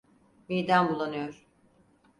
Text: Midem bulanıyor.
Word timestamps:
Midem 0.49 0.89
bulanıyor. 0.89 1.47